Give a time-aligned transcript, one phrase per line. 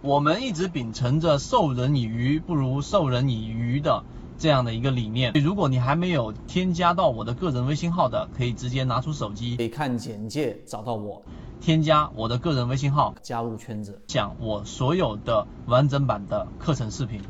[0.00, 4.04] 我们一直秉承着授人以鱼不如授人以渔的
[4.38, 5.32] 这样的一个理念。
[5.32, 11.20] 如果你还没有添加到我的个人微信号的，可以直接拿出手机，可以看简介找到我，
[11.60, 17.20] 添加我的个人微信号，加入圈子，讲我所有的完整版的课程视频。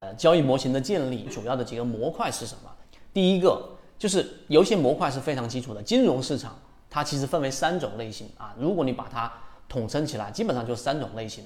[0.00, 2.70] 呃，交易模型的建立主要的几个模块是什么？
[3.12, 3.62] 第一个
[3.98, 6.56] 就是有一些模块是非常基础的，金融市场
[6.88, 9.30] 它其实分为三种类型啊，如果你把它
[9.68, 11.44] 统称起来，基本上就是三种类型。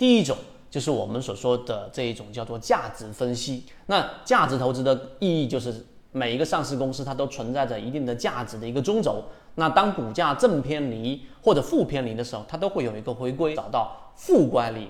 [0.00, 0.34] 第一种
[0.70, 3.66] 就是我们所说的这一种叫做价值分析。
[3.84, 9.22] 那价值投资的意义就是每一个上市公司它都存在着一定的价值的一个中轴。
[9.56, 14.88] 那当股价正偏离或者负偏离的时候，它都会有一个回归，找到负乖离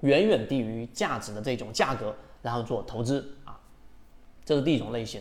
[0.00, 2.12] 远远低于价值的这种价格，
[2.42, 3.56] 然后做投资啊。
[4.44, 5.20] 这是第一种类型。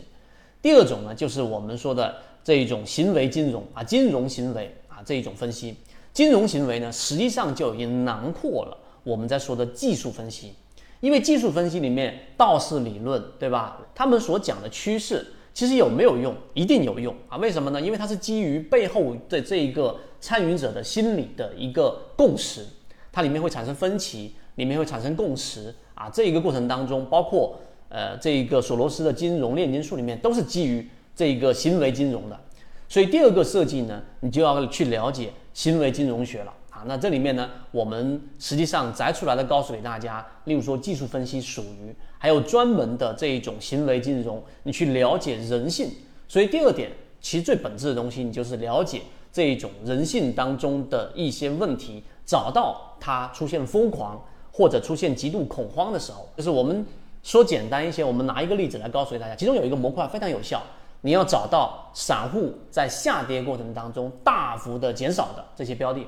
[0.60, 5.78] 第二种呢，就是我们说的这一种行为金融啊，金融行为啊这一种分析。
[6.12, 8.78] 金融行为呢，实际上就已经囊括了。
[9.04, 10.54] 我们在说的技术分析，
[11.02, 13.82] 因为技术分析里面道氏理论，对吧？
[13.94, 16.34] 他们所讲的趋势，其实有没有用？
[16.54, 17.38] 一定有用啊！
[17.38, 17.82] 为什么呢？
[17.82, 22.66] 因为它是基于背后的这一个参与者的心理的一个共识，
[23.12, 26.10] 它里面会产生分歧，里面会产生共识啊！
[26.10, 32.40] 这一个过程当中，包括呃这一个索罗斯的金融炼金术里面，都是基于这一个行为金融的。
[32.88, 36.54] 所以第二个设计呢，你就要去了解行为金融学了。
[36.88, 45.90] 那这里面呢，我们实际上摘出来的告诉给大家，例如说技术分析属于，还有专门的这一种行为金融，你去了解人性。
[46.28, 56.86] 所以第二点，其实最本质的东西，你就是了解这一种人性当中的一些问题，找到它出现疯狂或者出现极度恐慌的时候，就是我们
[57.22, 60.62] 说简单一些，我们拿一个例子来告诉给大家，其中有一个模块非常有效，
[61.02, 66.06] 你要找到散户在下跌过程当中大幅的减少的这些标的。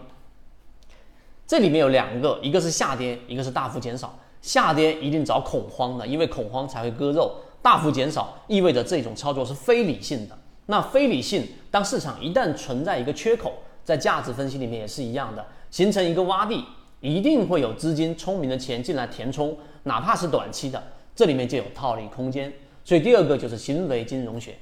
[1.48, 4.18] 这里面有两个，一个是下跌，一个是大幅减少。
[4.42, 7.36] 下跌一定找恐慌的，因为恐慌才会割肉。
[7.62, 10.38] 大幅减少意味着这种操作是非理性的。
[10.68, 13.54] 那非理性，当市场一旦存在一个缺口，
[13.84, 16.64] 在价值分析里面也是一样的，形成一个洼地，
[17.02, 20.82] 一定会有资金聪明的钱进来填充，哪怕是短期的，
[21.16, 22.52] 这里面就有套利空间。
[22.84, 24.56] 所以第二个就是行为金融学。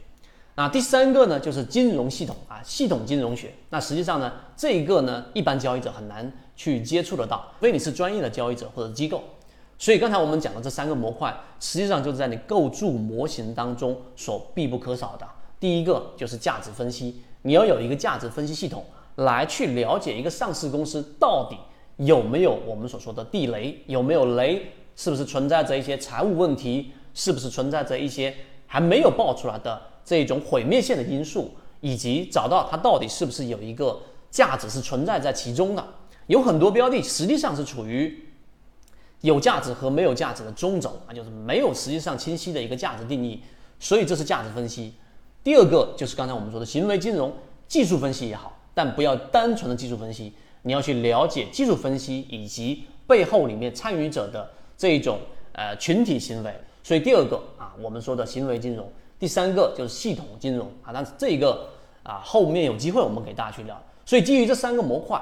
[0.55, 3.53] 那第三个呢，就是金融系统啊，系统金融学。
[3.69, 9.23] 那实际上呢，这一个呢，一般交易者很难去接触得到，除非你是专业的交易者或者机构。
[9.77, 15.27] 所以刚才我们讲的这三个模块，实际上就是在你构筑模型当中所必不可少的。
[15.59, 21.57] 第一个就是价值分析，你要有一个价值分析系统来去了解一个上市公司到底
[21.97, 28.33] 有没有我们所说的地雷，有没有雷，是不是存在着一些财务问题，是不是存在着一些
[28.67, 29.81] 还没有爆出来的。
[30.05, 33.97] 这种毁灭性的因素，以及找到它到底是不是有一个
[34.29, 35.87] 价值是存在在其中的，
[36.27, 38.17] 有很多标的实际上是处于
[39.21, 43.41] 有价值和没有价值的中轴啊，就是没有实际上清晰的一个价值定义，
[43.79, 44.93] 所以这是价值分析。
[45.43, 47.33] 第二个就是刚才我们说的行为金融
[47.67, 55.19] 技术分析也好，但不要单纯的技术分析，你要去了解技术分析以及背后里面参与者的这一种
[55.53, 56.53] 呃群体行为。
[56.81, 58.89] 所以第二个啊，我们说的行为金融。
[59.19, 61.69] 第三个就是系统金融啊，但是这一个
[62.03, 63.81] 啊后面有机会我们给大家去聊。
[64.05, 65.21] 所以基于这三个模块，